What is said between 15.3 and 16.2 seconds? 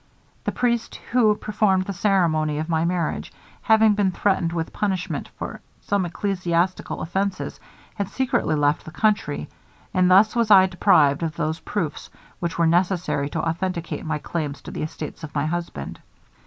my husband.